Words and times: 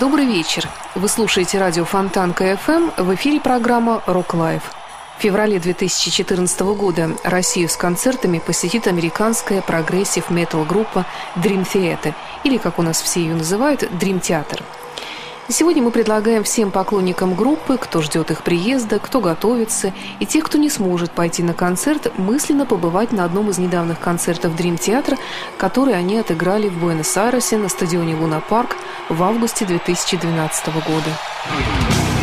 Добрый 0.00 0.26
вечер. 0.26 0.68
Вы 0.96 1.06
слушаете 1.06 1.60
радио 1.60 1.84
Фонтанка 1.84 2.54
FM. 2.54 3.00
В 3.00 3.14
эфире 3.14 3.40
программа 3.40 4.02
«Rock 4.06 4.34
Life». 4.34 4.72
В 5.16 5.22
феврале 5.22 5.60
2014 5.60 6.60
года 6.76 7.10
Россию 7.22 7.68
с 7.68 7.76
концертами 7.76 8.40
посетит 8.40 8.88
американская 8.88 9.62
прогрессив-метал-группа 9.62 11.06
Dream 11.36 11.64
Theater, 11.64 12.12
или, 12.42 12.56
как 12.56 12.80
у 12.80 12.82
нас 12.82 13.00
все 13.00 13.20
ее 13.20 13.36
называют, 13.36 13.84
Dream 13.84 14.20
Theater. 14.20 14.64
Сегодня 15.48 15.82
мы 15.82 15.90
предлагаем 15.90 16.42
всем 16.42 16.70
поклонникам 16.70 17.34
группы, 17.34 17.76
кто 17.76 18.00
ждет 18.00 18.30
их 18.30 18.42
приезда, 18.42 18.98
кто 18.98 19.20
готовится, 19.20 19.92
и 20.18 20.24
тех, 20.24 20.42
кто 20.44 20.56
не 20.56 20.70
сможет 20.70 21.10
пойти 21.10 21.42
на 21.42 21.52
концерт, 21.52 22.10
мысленно 22.16 22.64
побывать 22.64 23.12
на 23.12 23.24
одном 23.24 23.50
из 23.50 23.58
недавних 23.58 24.00
концертов 24.00 24.54
Dream 24.54 24.78
Theater, 24.78 25.18
который 25.58 25.94
они 25.94 26.16
отыграли 26.16 26.68
в 26.68 26.78
Буэнос-Айресе 26.78 27.58
на 27.58 27.68
стадионе 27.68 28.16
Луна 28.16 28.40
Парк 28.40 28.76
в 29.10 29.22
августе 29.22 29.66
2012 29.66 30.66
года. 30.86 32.13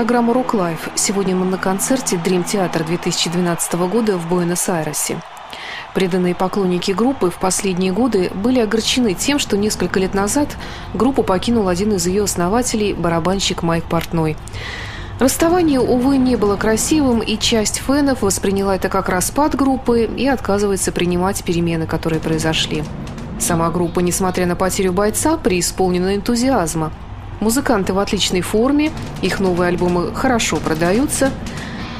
Программа 0.00 0.32
«Rock 0.32 0.54
Life». 0.54 0.88
Сегодня 0.94 1.36
мы 1.36 1.44
на 1.44 1.58
концерте 1.58 2.16
Dream 2.16 2.42
Theater 2.42 2.86
2012 2.86 3.74
года 3.74 4.16
в 4.16 4.30
Буэнос-Айресе. 4.30 5.20
Преданные 5.94 6.34
поклонники 6.34 6.92
группы 6.92 7.28
в 7.28 7.38
последние 7.38 7.92
годы 7.92 8.30
были 8.34 8.60
огорчены 8.60 9.12
тем, 9.12 9.38
что 9.38 9.58
несколько 9.58 10.00
лет 10.00 10.14
назад 10.14 10.56
группу 10.94 11.22
покинул 11.22 11.68
один 11.68 11.92
из 11.92 12.06
ее 12.06 12.24
основателей, 12.24 12.94
барабанщик 12.94 13.62
Майк 13.62 13.84
Портной. 13.84 14.38
Расставание, 15.18 15.80
увы, 15.80 16.16
не 16.16 16.36
было 16.36 16.56
красивым, 16.56 17.20
и 17.20 17.36
часть 17.36 17.82
фенов 17.82 18.22
восприняла 18.22 18.76
это 18.76 18.88
как 18.88 19.10
распад 19.10 19.54
группы 19.54 20.04
и 20.04 20.26
отказывается 20.26 20.92
принимать 20.92 21.44
перемены, 21.44 21.86
которые 21.86 22.20
произошли. 22.20 22.84
Сама 23.38 23.68
группа, 23.68 24.00
несмотря 24.00 24.46
на 24.46 24.56
потерю 24.56 24.94
бойца, 24.94 25.36
преисполнена 25.36 26.16
энтузиазма– 26.16 26.90
Музыканты 27.40 27.94
в 27.94 27.98
отличной 27.98 28.42
форме, 28.42 28.92
их 29.22 29.40
новые 29.40 29.68
альбомы 29.68 30.14
хорошо 30.14 30.56
продаются. 30.56 31.30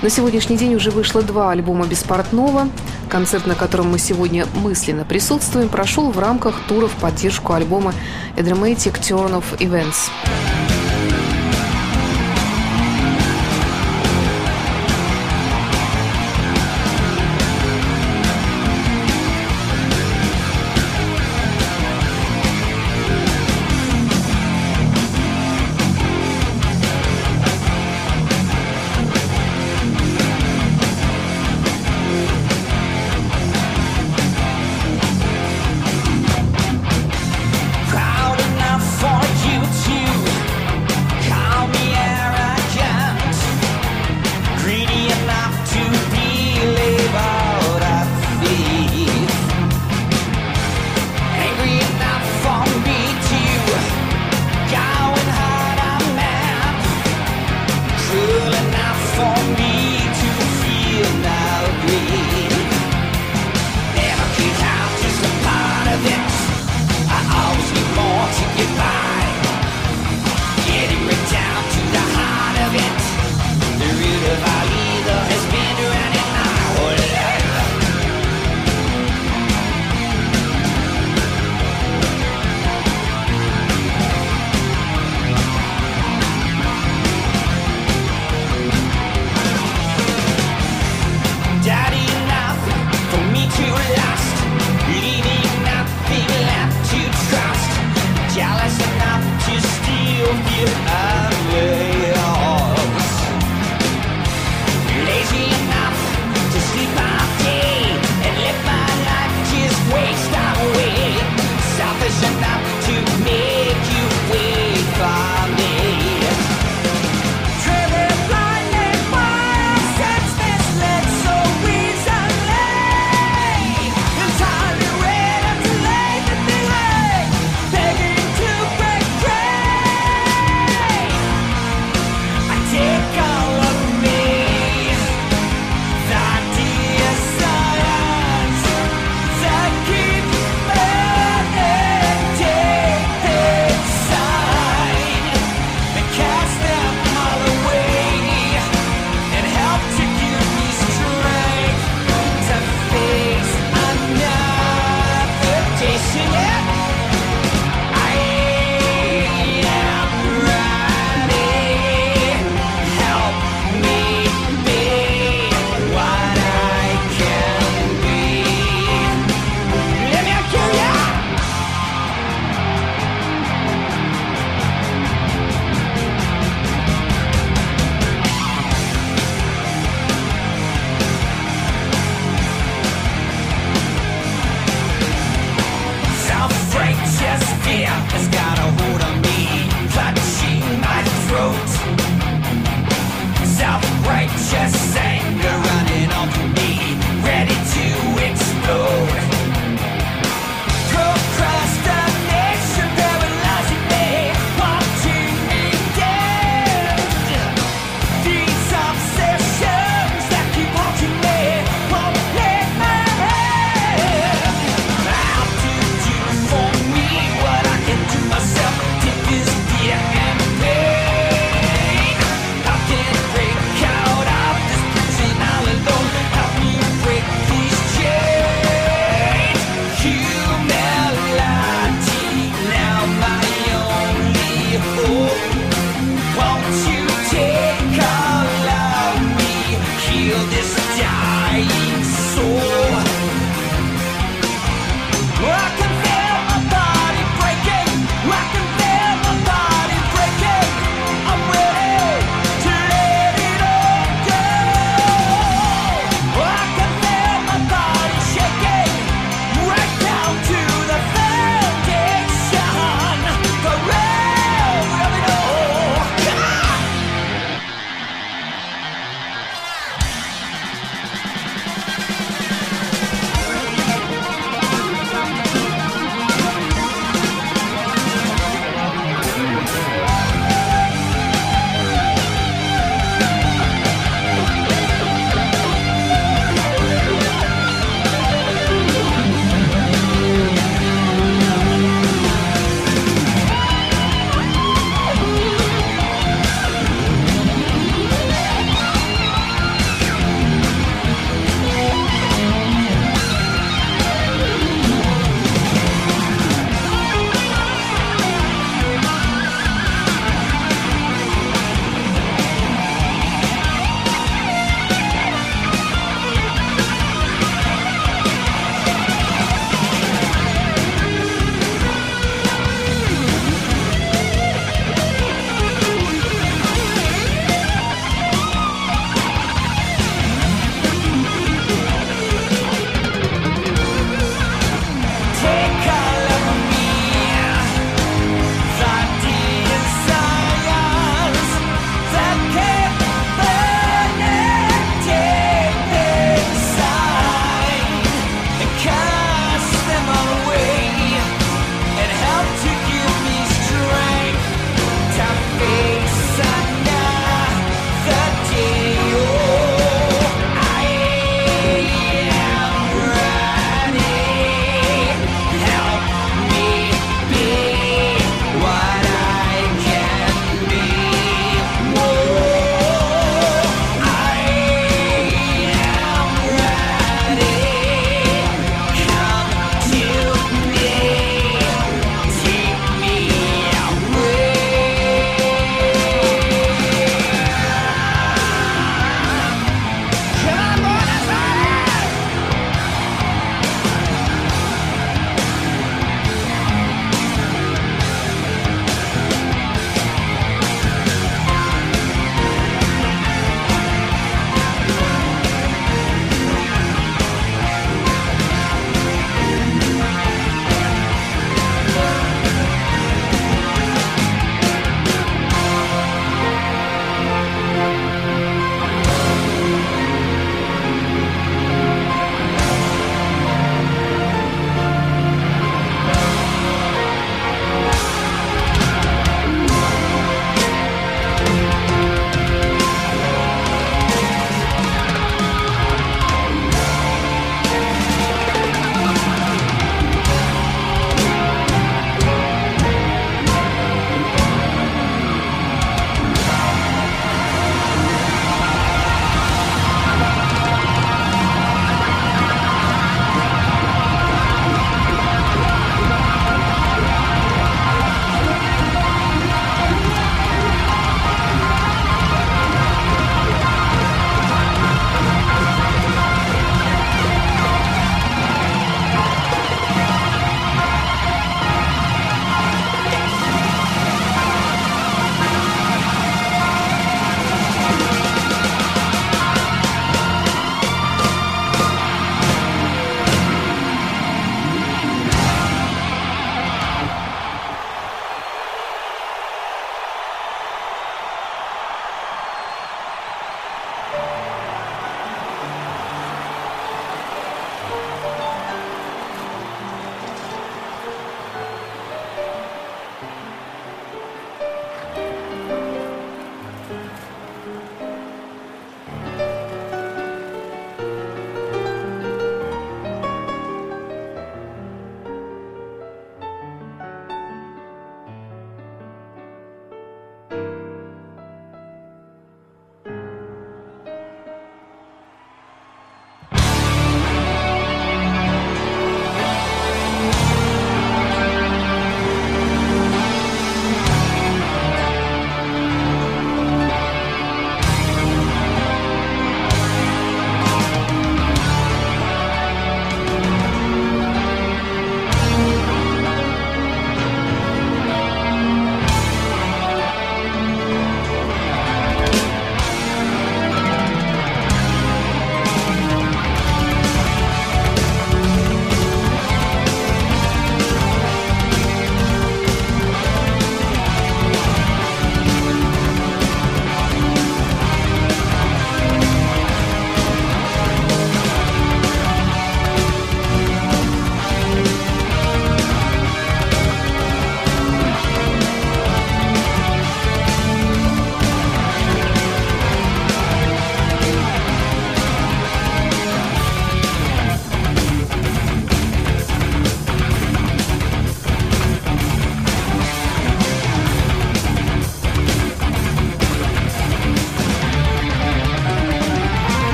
На 0.00 0.08
сегодняшний 0.08 0.56
день 0.56 0.74
уже 0.74 0.90
вышло 0.90 1.22
два 1.22 1.50
альбома 1.50 1.86
беспортного. 1.86 2.68
Концерт, 3.10 3.46
на 3.46 3.54
котором 3.54 3.90
мы 3.90 3.98
сегодня 3.98 4.46
мысленно 4.54 5.04
присутствуем, 5.04 5.68
прошел 5.68 6.10
в 6.10 6.18
рамках 6.18 6.54
тура 6.66 6.88
в 6.88 6.94
поддержку 6.96 7.52
альбома 7.52 7.94
A 8.36 8.40
Dramatic 8.40 8.98
Turn 9.00 9.32
of 9.32 9.44
Events. 9.58 10.10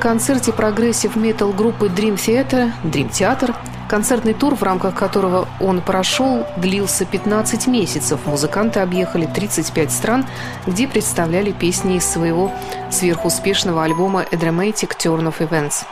Концерте 0.00 0.52
прогрессив 0.52 1.14
метал 1.14 1.52
группы 1.52 1.86
Dream 1.86 2.16
Theater, 2.16 2.72
Dream 2.82 3.10
Theater. 3.10 3.54
Концертный 3.88 4.34
тур, 4.34 4.54
в 4.54 4.62
рамках 4.62 4.94
которого 4.94 5.46
он 5.60 5.80
прошел, 5.80 6.46
длился 6.56 7.04
15 7.04 7.66
месяцев. 7.66 8.20
Музыканты 8.24 8.80
объехали 8.80 9.26
35 9.26 9.92
стран, 9.92 10.26
где 10.66 10.88
представляли 10.88 11.52
песни 11.52 11.96
из 11.96 12.06
своего 12.06 12.50
сверхуспешного 12.90 13.84
альбома 13.84 14.22
A 14.22 14.36
Dramatic 14.36 14.96
Turn 14.96 15.26
of 15.26 15.38
Events. 15.38 15.84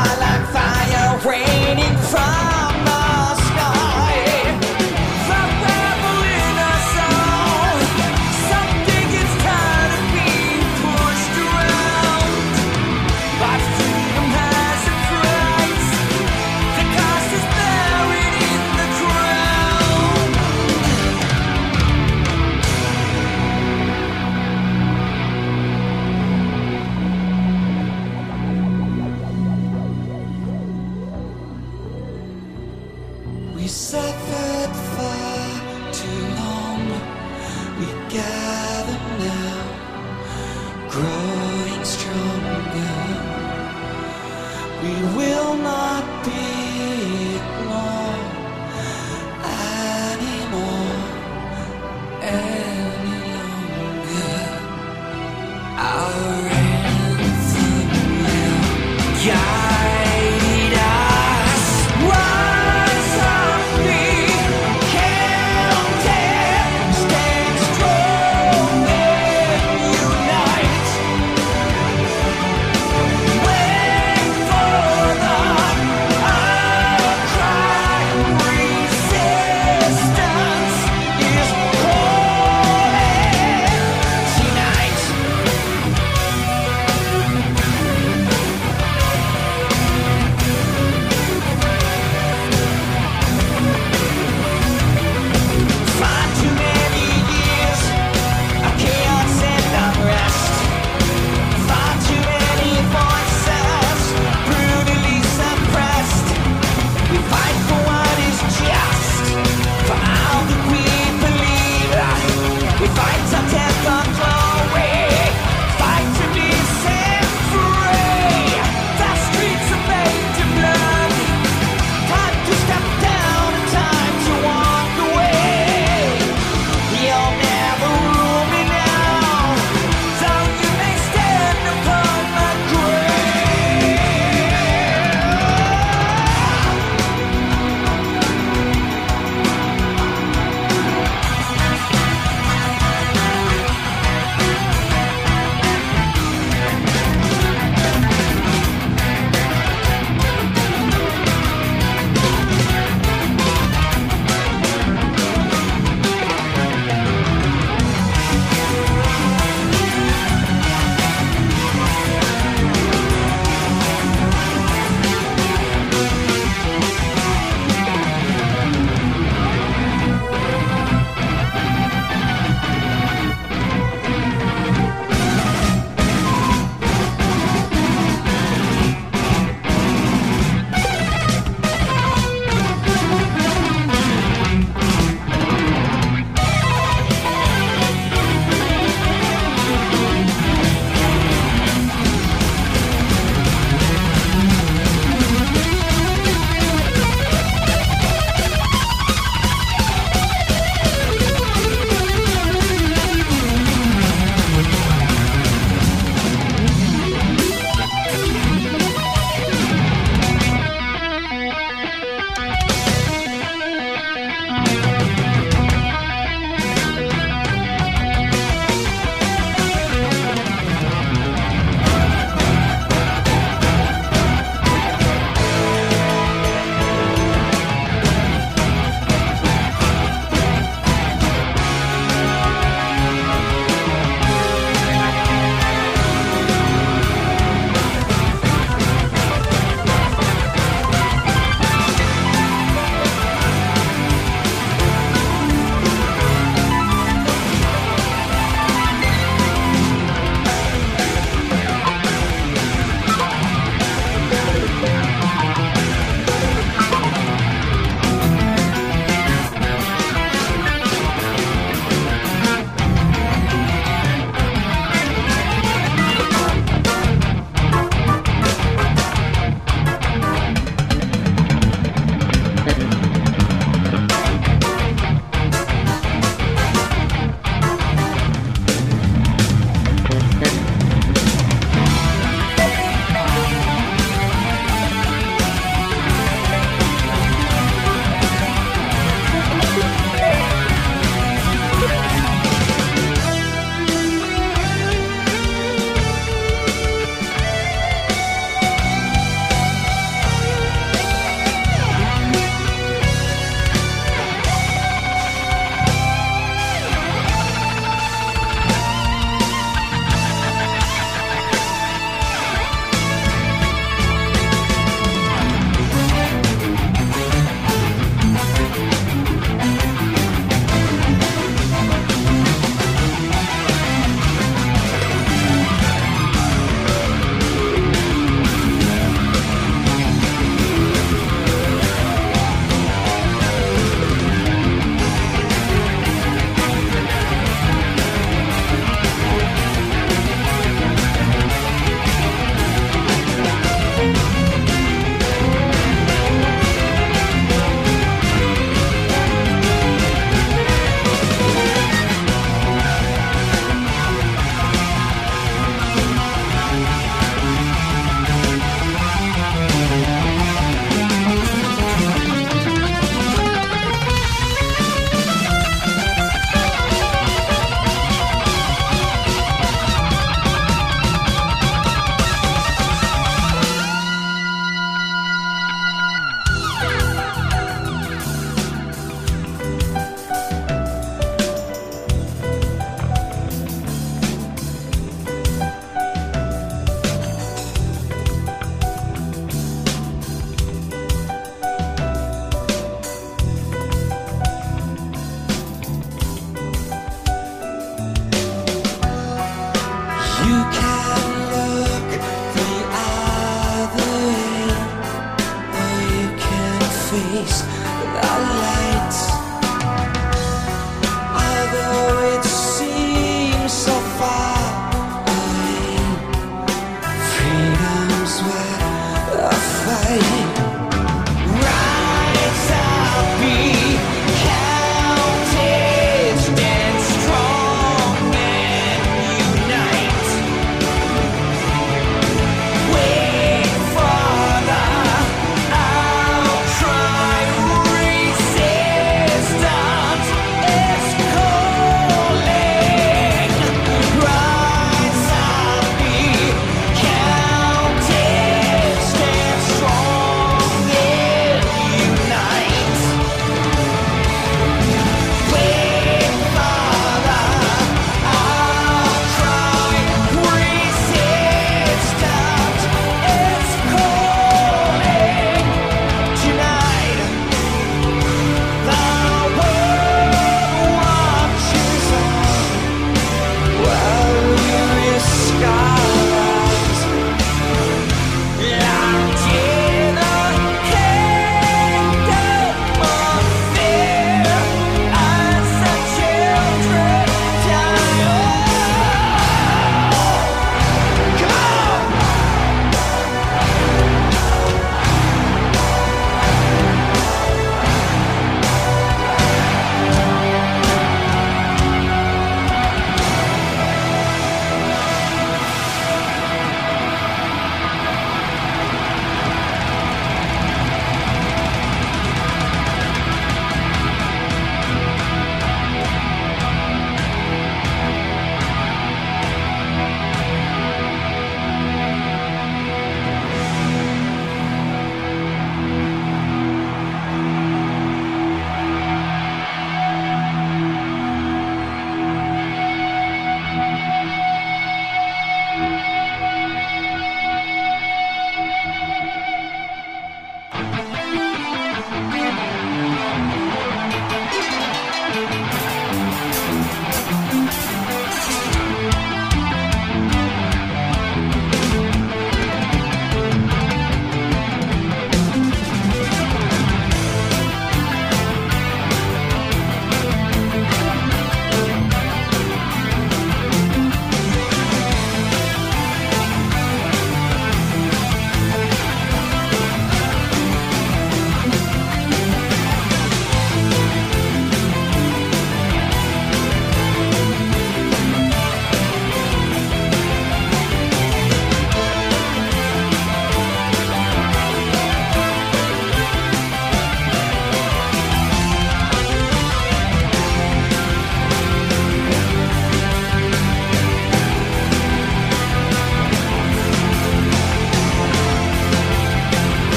my 0.00 0.16
life. 0.16 0.39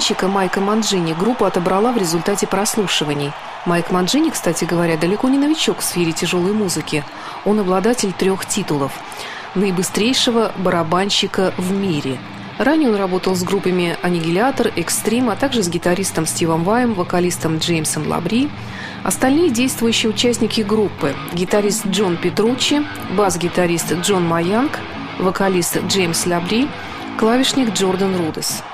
барабанщика 0.00 0.28
Майка 0.28 0.60
Манджини 0.62 1.12
группа 1.12 1.46
отобрала 1.46 1.92
в 1.92 1.98
результате 1.98 2.46
прослушиваний. 2.46 3.32
Майк 3.66 3.90
Манджини, 3.90 4.30
кстати 4.30 4.64
говоря, 4.64 4.96
далеко 4.96 5.28
не 5.28 5.36
новичок 5.36 5.80
в 5.80 5.84
сфере 5.84 6.12
тяжелой 6.12 6.54
музыки. 6.54 7.04
Он 7.44 7.60
обладатель 7.60 8.14
трех 8.14 8.46
титулов. 8.46 8.92
Наибыстрейшего 9.54 10.52
барабанщика 10.56 11.52
в 11.58 11.72
мире. 11.72 12.16
Ранее 12.56 12.88
он 12.88 12.96
работал 12.96 13.34
с 13.36 13.42
группами 13.42 13.94
«Аннигилятор», 14.00 14.68
«Экстрим», 14.74 15.28
а 15.28 15.36
также 15.36 15.62
с 15.62 15.68
гитаристом 15.68 16.24
Стивом 16.24 16.64
Ваем, 16.64 16.94
вокалистом 16.94 17.58
Джеймсом 17.58 18.08
Лабри. 18.08 18.48
Остальные 19.04 19.50
действующие 19.50 20.08
участники 20.08 20.62
группы– 20.62 21.14
гитарист 21.34 21.86
Джон 21.86 22.16
Петруччи, 22.16 22.86
бас-гитарист 23.18 23.92
Джон 24.00 24.26
Маянг, 24.26 24.78
вокалист 25.18 25.78
Джеймс 25.88 26.24
Лабри, 26.24 26.68
клавишник 27.18 27.74
Джордан 27.74 28.16
Рудес– 28.16 28.62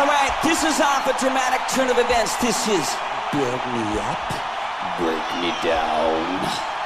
All 0.00 0.06
right, 0.06 0.32
this 0.42 0.64
is 0.64 0.80
off 0.80 1.06
a 1.06 1.20
dramatic 1.20 1.60
turn 1.76 1.90
of 1.90 1.98
events. 1.98 2.34
This 2.36 2.56
is 2.68 2.88
Build 3.32 3.44
Me 3.44 3.84
Up, 4.00 4.96
Break 4.96 5.20
Me 5.44 5.52
Down. 5.60 6.79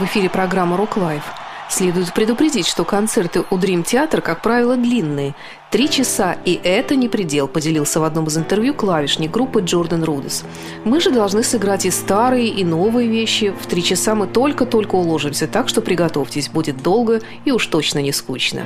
В 0.00 0.04
эфире 0.04 0.30
программа 0.30 0.78
«Rock 0.78 0.96
Life». 0.96 1.24
Следует 1.68 2.14
предупредить, 2.14 2.66
что 2.66 2.86
концерты 2.86 3.44
у 3.50 3.58
Dream 3.58 3.82
Театр, 3.82 4.22
как 4.22 4.40
правило, 4.40 4.74
длинные. 4.74 5.34
Три 5.70 5.90
часа, 5.90 6.38
и 6.46 6.58
это 6.64 6.96
не 6.96 7.10
предел, 7.10 7.46
поделился 7.46 8.00
в 8.00 8.04
одном 8.04 8.26
из 8.28 8.38
интервью 8.38 8.72
клавишник 8.72 9.30
группы 9.30 9.60
Джордан 9.60 10.02
Рудес. 10.02 10.44
Мы 10.84 11.02
же 11.02 11.10
должны 11.10 11.42
сыграть 11.42 11.84
и 11.84 11.90
старые, 11.90 12.48
и 12.48 12.64
новые 12.64 13.08
вещи. 13.08 13.54
В 13.60 13.66
три 13.66 13.84
часа 13.84 14.14
мы 14.14 14.26
только-только 14.26 14.94
уложимся, 14.94 15.46
так 15.46 15.68
что 15.68 15.82
приготовьтесь, 15.82 16.48
будет 16.48 16.82
долго 16.82 17.20
и 17.44 17.52
уж 17.52 17.66
точно 17.66 17.98
не 17.98 18.12
скучно. 18.12 18.62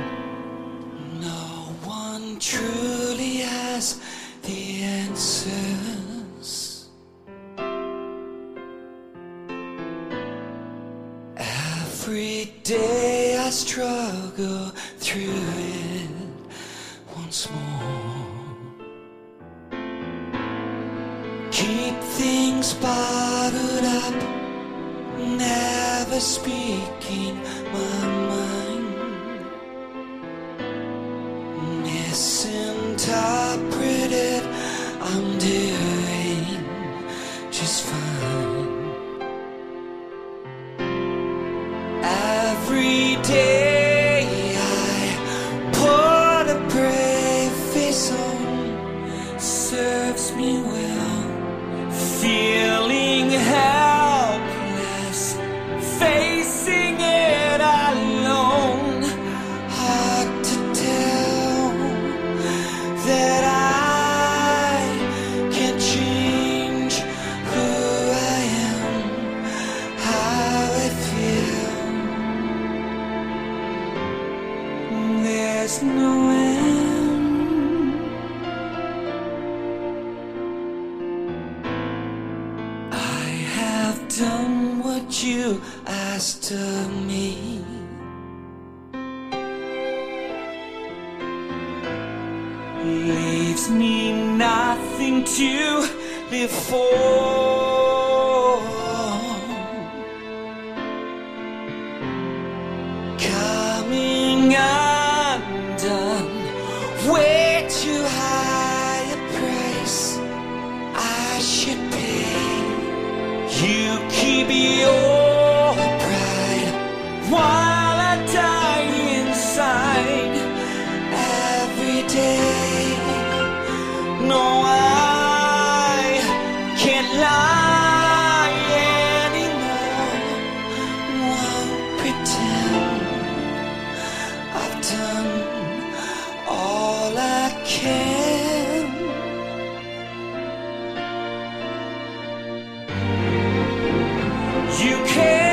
You 144.83 145.03
can't. 145.05 145.44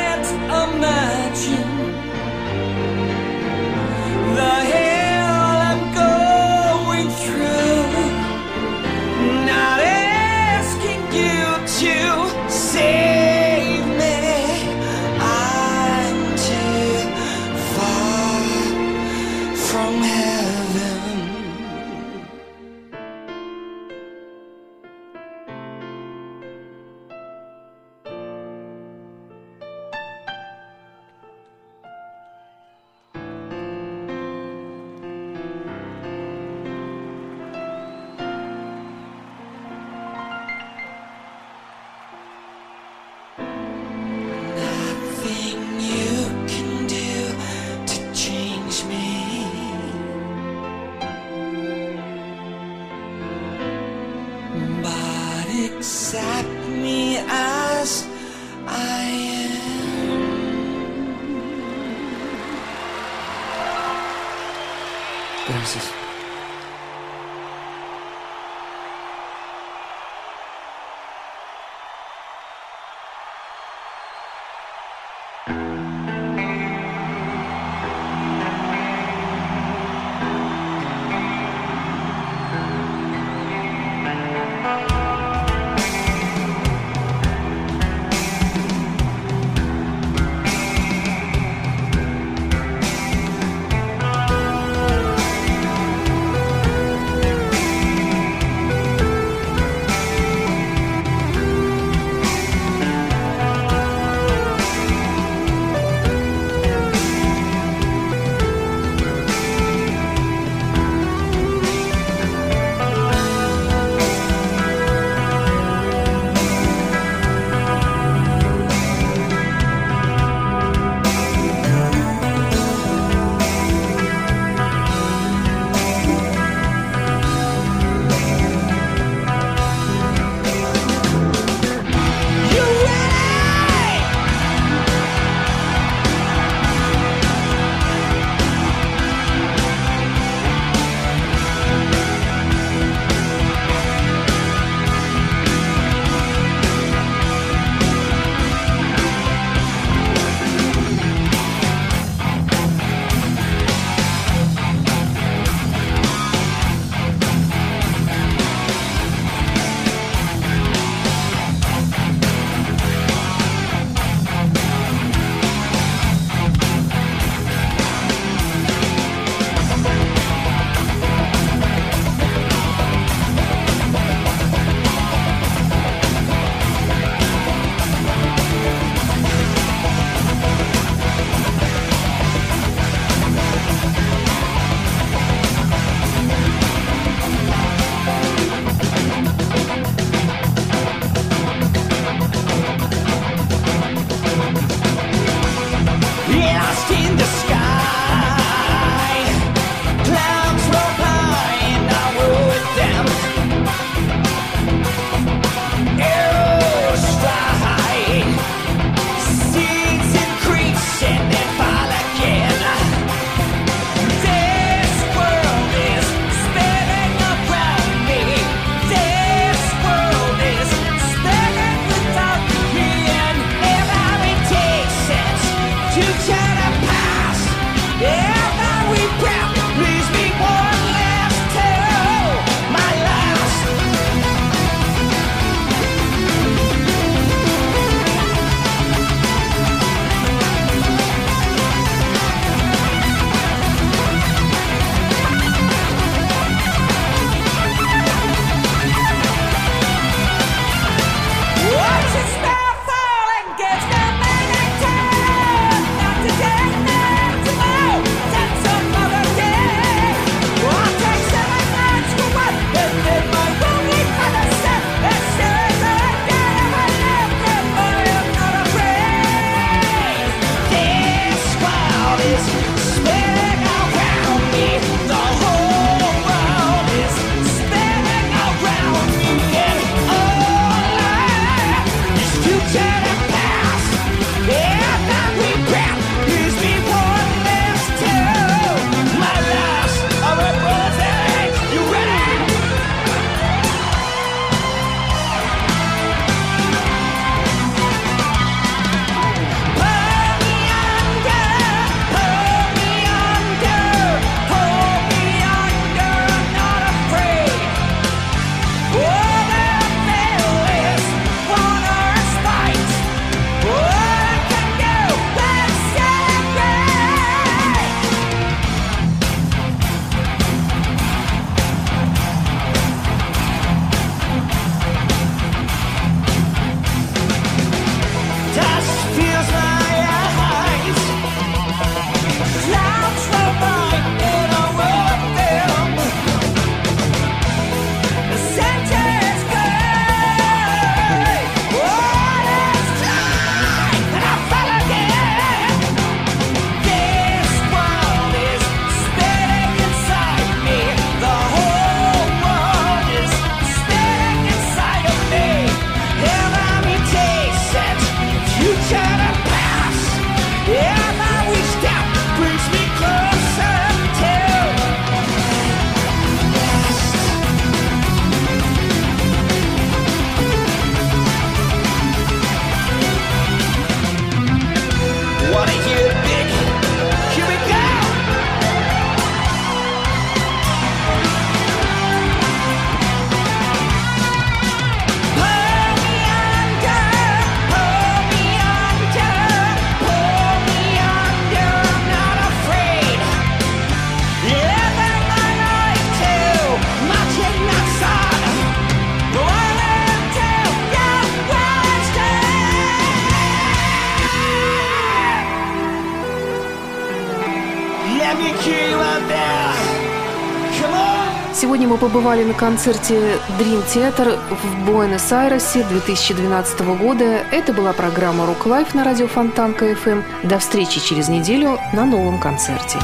Побывали 412.02 412.42
на 412.42 412.52
концерте 412.52 413.14
Dream 413.60 413.80
Theater 413.86 414.36
в 414.50 414.86
Буэнос-Айресе 414.86 415.84
2012 415.84 416.80
года. 416.98 417.44
Это 417.52 417.72
была 417.72 417.92
программа 417.92 418.44
Rock 418.44 418.64
Life 418.64 418.96
на 418.96 419.04
радио 419.04 419.28
Фонтанка 419.28 419.92
FM. 419.92 420.24
До 420.42 420.58
встречи 420.58 421.00
через 421.00 421.28
неделю 421.28 421.78
на 421.92 422.04
новом 422.04 422.40
концерте. 422.40 422.98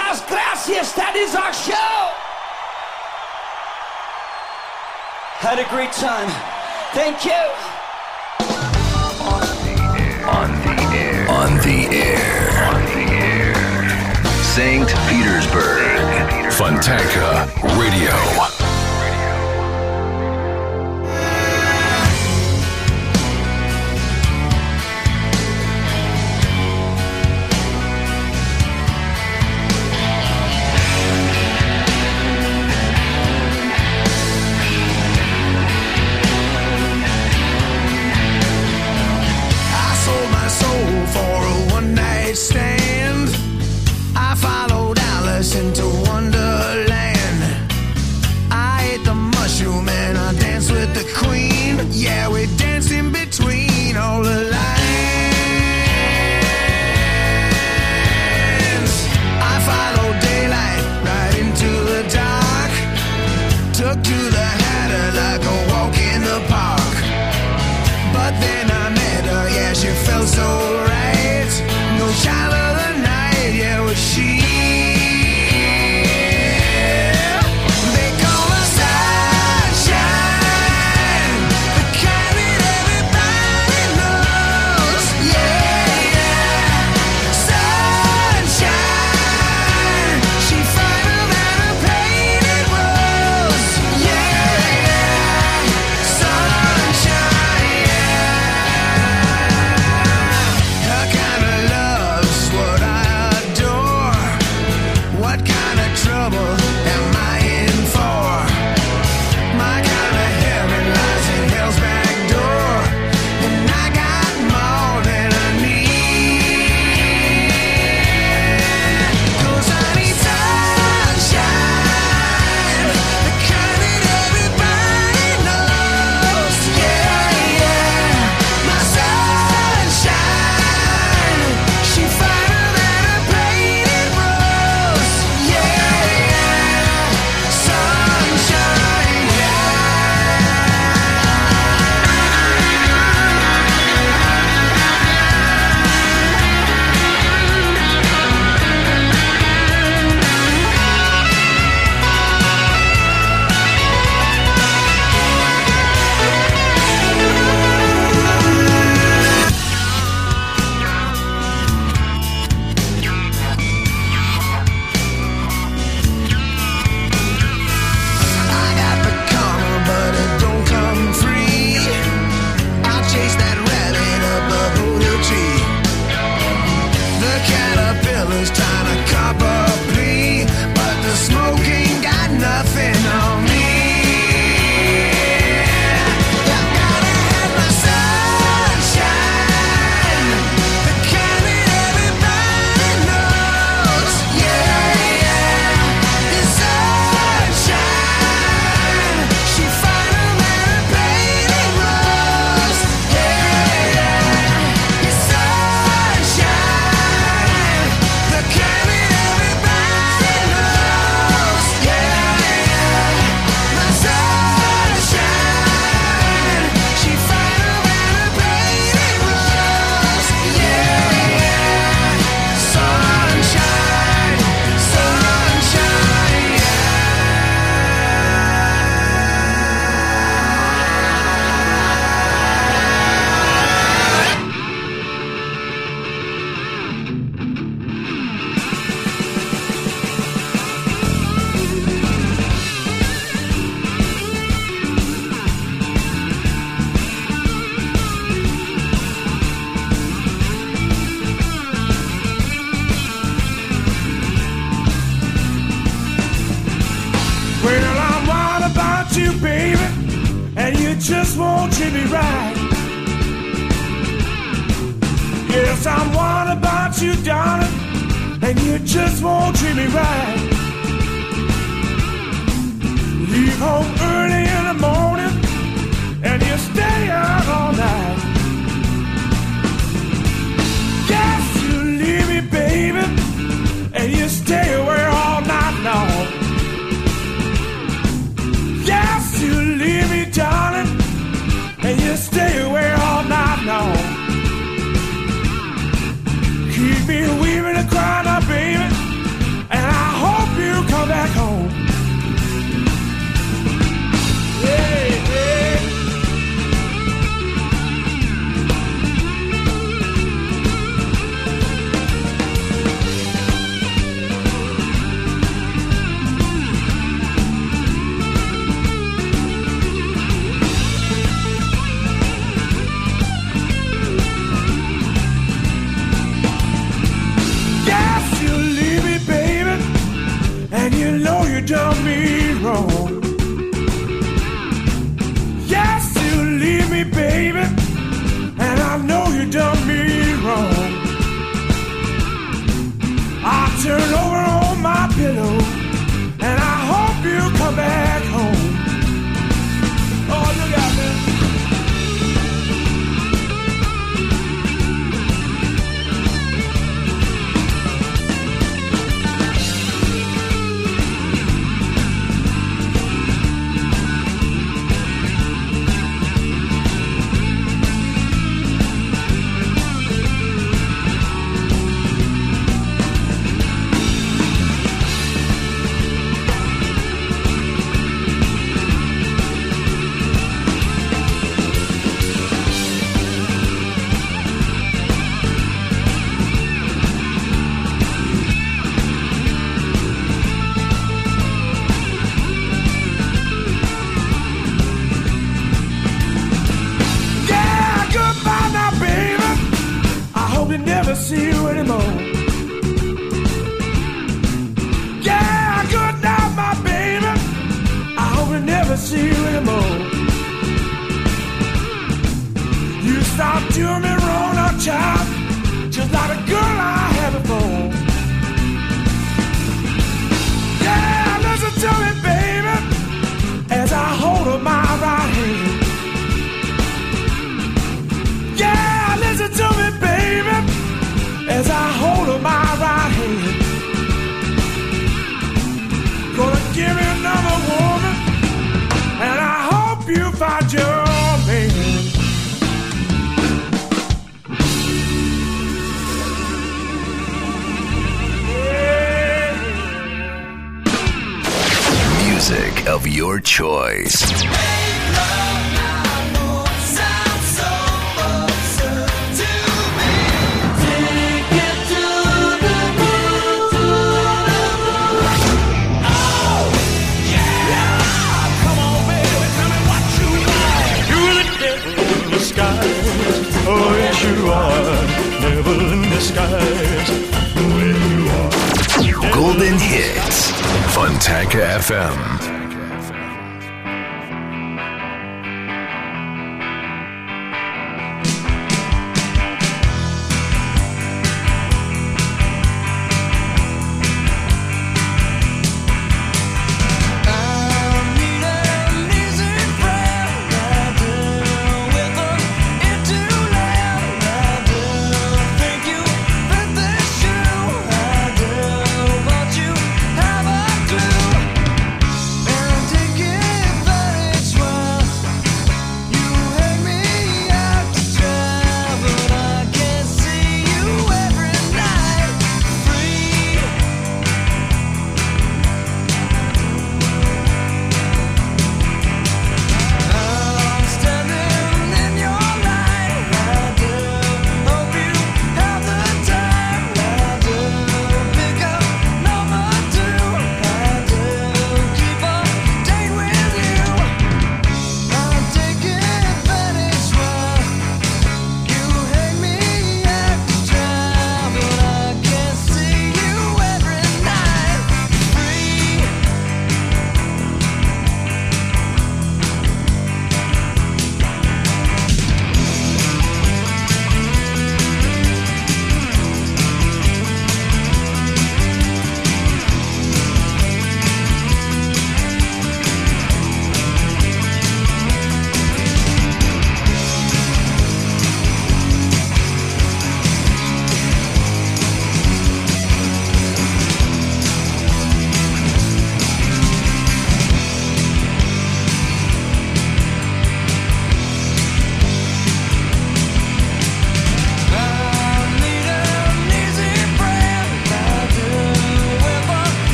muchas 0.00 0.24
gracias. 0.28 0.92
That 0.94 1.16
is 1.16 1.34
our 1.34 1.52
show. 1.52 1.74
Had 5.40 5.58
a 5.58 5.68
great 5.70 5.92
time. 5.92 6.28
Thank 6.92 7.24
you. 7.24 7.32
On 9.20 9.40
the 9.64 9.76
air. 10.00 10.28
On 10.28 10.50
the 10.62 10.78
air. 10.96 11.28
On 11.30 11.56
the 11.58 11.80
air. 11.96 12.50
On 12.68 12.80
the 12.92 13.06
air. 13.12 13.54
Saint 14.54 14.88
Petersburg. 15.08 15.80
Petersburg. 16.28 16.52
Fontanka 16.52 17.46
Radio. 17.78 18.59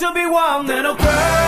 to 0.00 0.14
be 0.14 0.24
one 0.24 0.66
little 0.66 0.94
girl. 0.94 1.39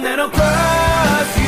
And 0.00 0.20
I'll 0.20 0.30
cross 0.30 1.38
you. 1.40 1.47